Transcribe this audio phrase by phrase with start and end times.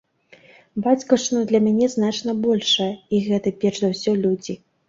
[0.85, 4.53] Бацькаўшчына для мяне значна большая, і гэта перш за ўсё людзі.